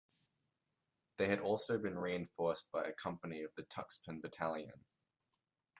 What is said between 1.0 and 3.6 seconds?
They had also been reinforced by a company of